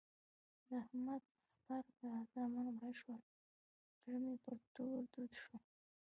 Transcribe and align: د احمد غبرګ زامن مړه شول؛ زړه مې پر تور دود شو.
د 0.67 0.69
احمد 0.83 1.23
غبرګ 1.63 2.25
زامن 2.33 2.67
مړه 2.77 2.91
شول؛ 2.99 3.21
زړه 4.01 4.17
مې 4.23 4.35
پر 4.43 4.55
تور 4.73 4.99
دود 5.13 5.31
شو. 5.41 5.55